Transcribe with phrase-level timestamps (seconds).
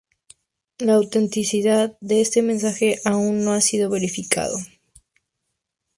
[0.79, 4.57] La autenticidad de este mensaje aún no ha sido verificado.